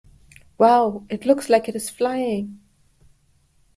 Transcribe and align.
Wow! 0.57 1.05
It 1.09 1.25
looks 1.27 1.47
like 1.47 1.69
it 1.69 1.75
is 1.75 1.91
flying! 1.91 2.59